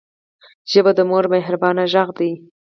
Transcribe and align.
ژبه 0.71 0.91
د 0.95 0.99
مور 1.09 1.25
مهربانه 1.33 1.83
غږ 1.93 2.09
دی 2.19 2.31